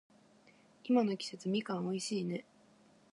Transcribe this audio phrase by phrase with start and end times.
[0.83, 2.43] 今の季節、みかん美味しいね。